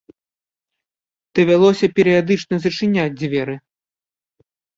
Давялося 1.39 1.89
перыядычна 1.99 2.55
зачыняць 2.65 3.07
дзверы. 3.19 3.55